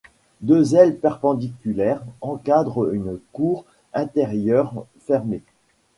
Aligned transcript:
Deux 0.41 0.73
ailes 0.73 0.97
perpendiculaires 0.97 2.01
encadrent 2.21 2.91
une 2.91 3.19
cour 3.33 3.65
intérieure 3.93 4.87
fermée. 5.01 5.43